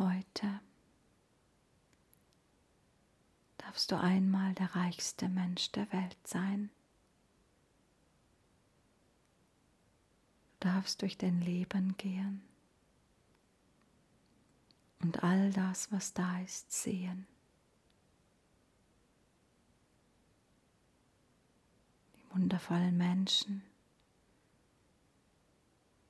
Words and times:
Heute 0.00 0.62
darfst 3.58 3.92
du 3.92 4.00
einmal 4.00 4.54
der 4.54 4.74
reichste 4.74 5.28
Mensch 5.28 5.72
der 5.72 5.92
Welt 5.92 6.16
sein. 6.26 6.70
Du 10.58 10.68
darfst 10.68 11.02
durch 11.02 11.18
dein 11.18 11.42
Leben 11.42 11.98
gehen 11.98 12.40
und 15.00 15.22
all 15.22 15.52
das, 15.52 15.92
was 15.92 16.14
da 16.14 16.40
ist, 16.40 16.72
sehen. 16.72 17.26
Die 22.14 22.34
wundervollen 22.34 22.96
Menschen, 22.96 23.62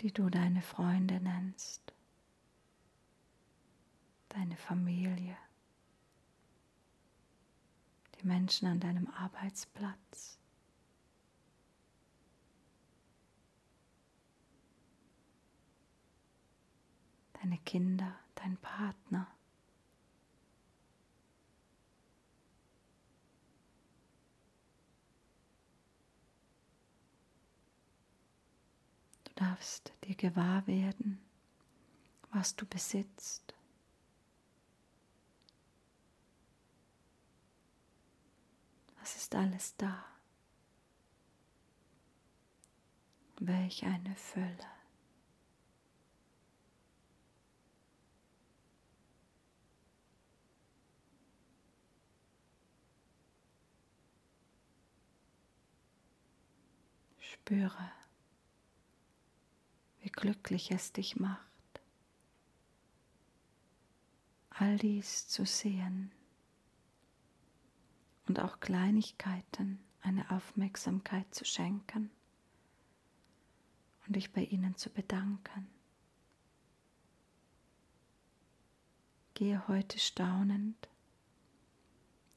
die 0.00 0.10
du 0.10 0.30
deine 0.30 0.62
Freunde 0.62 1.20
nennst, 1.20 1.93
deine 4.34 4.56
Familie, 4.56 5.36
die 8.18 8.26
Menschen 8.26 8.66
an 8.66 8.80
deinem 8.80 9.06
Arbeitsplatz. 9.10 10.38
Deine 17.34 17.58
Kinder, 17.58 18.18
dein 18.34 18.56
Partner. 18.56 19.28
Du 29.24 29.32
darfst 29.36 29.92
dir 30.04 30.16
gewahr 30.16 30.66
werden, 30.66 31.20
was 32.32 32.56
du 32.56 32.66
besitzt. 32.66 33.54
Was 39.04 39.16
ist 39.16 39.34
alles 39.34 39.76
da? 39.76 40.02
Welch 43.38 43.84
eine 43.84 44.16
Fülle. 44.16 44.56
Spüre, 57.18 57.92
wie 60.00 60.08
glücklich 60.08 60.70
es 60.70 60.94
dich 60.94 61.16
macht, 61.16 61.82
all 64.48 64.78
dies 64.78 65.28
zu 65.28 65.44
sehen 65.44 66.10
und 68.26 68.40
auch 68.40 68.60
Kleinigkeiten 68.60 69.80
eine 70.00 70.30
Aufmerksamkeit 70.30 71.34
zu 71.34 71.44
schenken 71.44 72.10
und 74.06 74.16
dich 74.16 74.32
bei 74.32 74.44
ihnen 74.44 74.76
zu 74.76 74.90
bedanken. 74.90 75.68
Gehe 79.34 79.66
heute 79.66 79.98
staunend, 79.98 80.88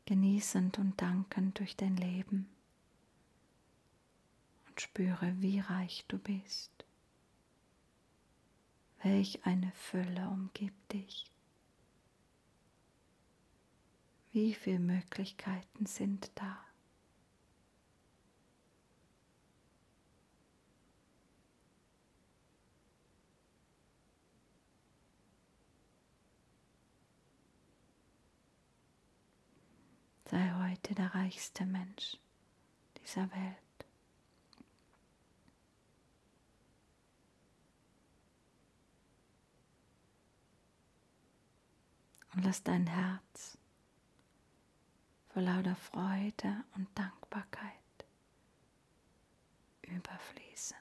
genießend 0.06 0.80
und 0.80 1.00
dankend 1.00 1.60
durch 1.60 1.76
dein 1.76 1.96
Leben 1.98 2.50
und 4.68 4.82
spüre, 4.82 5.36
wie 5.42 5.60
reich 5.60 6.06
du 6.08 6.18
bist. 6.18 6.72
Welch 9.04 9.46
eine 9.46 9.72
Fülle 9.74 10.28
umgibt 10.30 10.92
dich. 10.92 11.26
Wie 14.38 14.54
viele 14.54 14.78
Möglichkeiten 14.78 15.88
sind 15.88 16.30
da? 16.36 16.64
Sei 30.26 30.54
heute 30.70 30.94
der 30.94 31.16
reichste 31.16 31.66
Mensch 31.66 32.18
dieser 33.02 33.32
Welt. 33.32 33.58
Und 42.36 42.44
lass 42.44 42.62
dein 42.62 42.86
Herz 42.86 43.58
vor 45.38 45.44
lauter 45.44 45.76
Freude 45.76 46.64
und 46.74 46.88
Dankbarkeit 46.96 47.72
überfließen. 49.84 50.78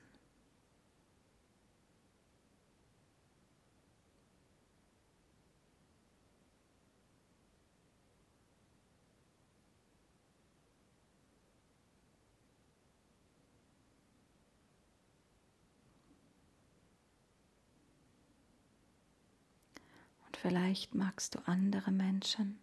Und 20.27 20.37
vielleicht 20.39 20.95
magst 20.95 21.35
du 21.35 21.41
andere 21.47 21.91
Menschen 21.91 22.59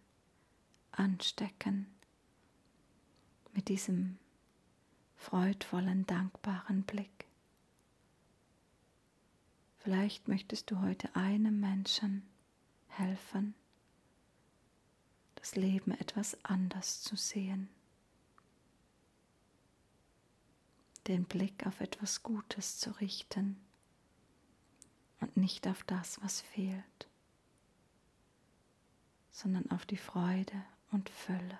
anstecken 1.04 1.86
mit 3.52 3.68
diesem 3.68 4.18
freudvollen, 5.16 6.06
dankbaren 6.06 6.82
Blick. 6.82 7.26
Vielleicht 9.78 10.28
möchtest 10.28 10.70
du 10.70 10.80
heute 10.80 11.14
einem 11.14 11.60
Menschen 11.60 12.26
helfen, 12.88 13.54
das 15.34 15.56
Leben 15.56 15.90
etwas 15.90 16.42
anders 16.42 17.02
zu 17.02 17.16
sehen, 17.16 17.68
den 21.06 21.26
Blick 21.26 21.66
auf 21.66 21.82
etwas 21.82 22.22
Gutes 22.22 22.78
zu 22.78 22.92
richten 22.92 23.60
und 25.20 25.36
nicht 25.36 25.68
auf 25.68 25.82
das, 25.82 26.18
was 26.22 26.40
fehlt, 26.40 27.08
sondern 29.30 29.70
auf 29.70 29.84
die 29.84 29.98
Freude 29.98 30.64
und 30.94 31.10
Fülle. 31.10 31.58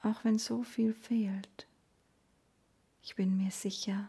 Auch 0.00 0.24
wenn 0.24 0.38
so 0.38 0.62
viel 0.62 0.94
fehlt, 0.94 1.66
ich 3.02 3.16
bin 3.16 3.36
mir 3.36 3.50
sicher, 3.50 4.08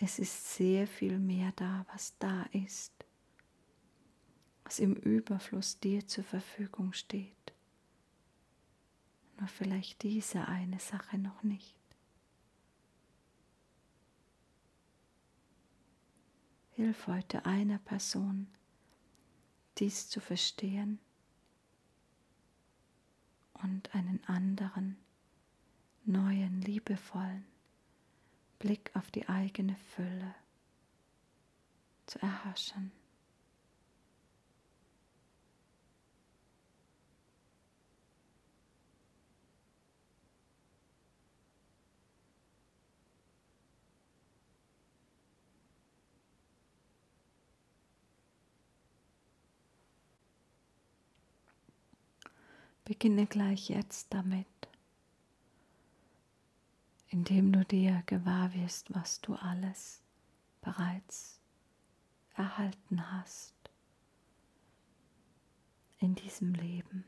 es 0.00 0.18
ist 0.18 0.54
sehr 0.54 0.86
viel 0.86 1.18
mehr 1.18 1.52
da, 1.52 1.86
was 1.92 2.18
da 2.18 2.42
ist, 2.52 2.92
was 4.64 4.80
im 4.80 4.94
Überfluss 4.94 5.78
dir 5.78 6.06
zur 6.06 6.24
Verfügung 6.24 6.92
steht. 6.92 7.54
Nur 9.38 9.48
vielleicht 9.48 10.02
diese 10.02 10.48
eine 10.48 10.80
Sache 10.80 11.18
noch 11.18 11.44
nicht. 11.44 11.76
Hilf 16.70 17.06
heute 17.06 17.44
einer 17.44 17.78
Person, 17.78 18.48
dies 19.78 20.08
zu 20.08 20.20
verstehen 20.20 21.00
und 23.62 23.94
einen 23.94 24.22
anderen, 24.26 24.96
neuen, 26.04 26.60
liebevollen 26.62 27.44
Blick 28.58 28.90
auf 28.94 29.10
die 29.10 29.28
eigene 29.28 29.76
Fülle 29.94 30.34
zu 32.06 32.20
erhaschen. 32.20 32.92
Beginne 52.88 53.26
gleich 53.26 53.68
jetzt 53.68 54.14
damit, 54.14 54.46
indem 57.10 57.52
du 57.52 57.62
dir 57.62 58.02
gewahr 58.06 58.54
wirst, 58.54 58.94
was 58.94 59.20
du 59.20 59.34
alles 59.34 60.00
bereits 60.62 61.38
erhalten 62.34 63.12
hast 63.12 63.54
in 65.98 66.14
diesem 66.14 66.54
Leben. 66.54 67.04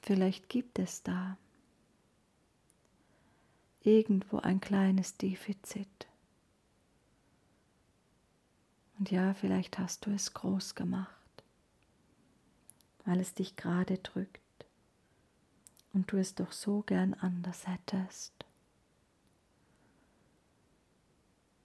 Vielleicht 0.00 0.48
gibt 0.48 0.78
es 0.78 1.02
da 1.02 1.36
irgendwo 3.82 4.38
ein 4.38 4.62
kleines 4.62 5.18
Defizit. 5.18 6.07
Und 8.98 9.10
ja, 9.12 9.32
vielleicht 9.34 9.78
hast 9.78 10.06
du 10.06 10.10
es 10.10 10.34
groß 10.34 10.74
gemacht, 10.74 11.44
weil 13.04 13.20
es 13.20 13.32
dich 13.34 13.54
gerade 13.54 13.98
drückt 13.98 14.40
und 15.92 16.10
du 16.10 16.16
es 16.16 16.34
doch 16.34 16.50
so 16.50 16.82
gern 16.82 17.14
anders 17.14 17.66
hättest. 17.66 18.32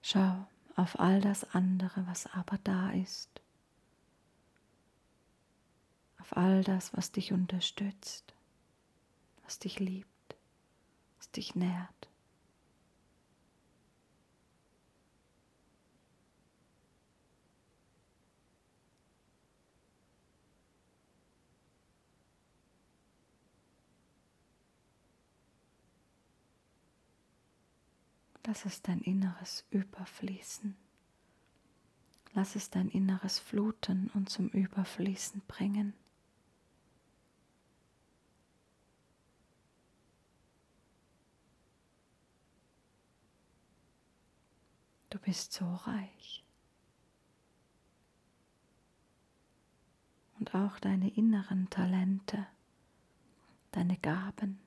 Schau 0.04 0.46
auf 0.76 1.00
all 1.00 1.22
das 1.22 1.44
andere, 1.56 2.06
was 2.08 2.28
aber 2.28 2.60
da 2.64 2.92
ist, 2.92 3.42
auf 6.20 6.38
all 6.38 6.64
das, 6.64 6.96
was 6.96 7.12
dich 7.12 7.34
unterstützt, 7.34 8.34
was 9.44 9.60
dich 9.60 9.80
liebt, 9.80 10.36
was 11.18 11.32
dich 11.32 11.56
nährt. 11.56 12.10
Lass 28.46 28.66
es 28.66 28.82
dein 28.82 29.00
Inneres 29.02 29.66
überfließen. 29.70 30.76
Lass 32.34 32.56
es 32.56 32.70
dein 32.70 32.90
Inneres 32.90 33.40
fluten 33.40 34.10
und 34.14 34.30
zum 34.30 34.50
Überfließen 34.50 35.42
bringen. 35.48 35.94
Du 45.10 45.20
bist 45.20 45.54
so 45.54 45.72
reich. 45.76 46.44
Und 50.40 50.56
auch 50.56 50.80
deine 50.80 51.10
inneren 51.16 51.70
Talente, 51.70 52.48
deine 53.72 53.96
Gaben, 54.00 54.63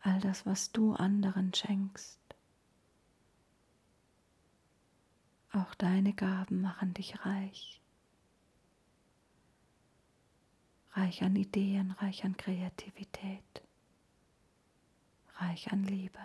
all 0.00 0.20
das, 0.20 0.46
was 0.46 0.72
du 0.72 0.92
anderen 0.94 1.52
schenkst. 1.54 2.18
Auch 5.52 5.74
deine 5.74 6.12
Gaben 6.12 6.60
machen 6.60 6.94
dich 6.94 7.24
reich. 7.24 7.80
Reich 10.92 11.22
an 11.22 11.36
Ideen, 11.36 11.92
reich 11.92 12.24
an 12.24 12.36
Kreativität, 12.36 13.62
reich 15.36 15.72
an 15.72 15.84
Liebe. 15.84 16.18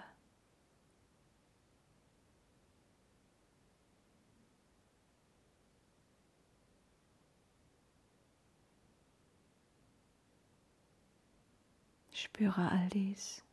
Spüre 12.11 12.71
all 12.71 12.89
dies 12.89 13.43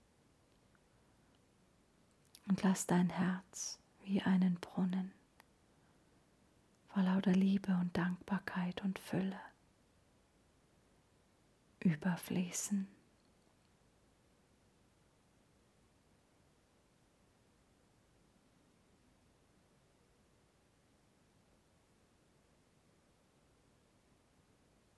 und 2.51 2.65
lass 2.65 2.85
dein 2.85 3.11
Herz 3.11 3.79
wie 4.03 4.23
einen 4.23 4.57
Brunnen 4.57 5.13
vor 6.89 7.05
lauter 7.05 7.31
Liebe 7.31 7.71
und 7.81 7.97
Dankbarkeit 7.97 8.83
und 8.83 8.99
Fülle 8.99 9.41
überfließen. 11.79 12.89